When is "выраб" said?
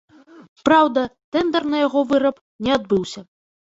2.13-2.43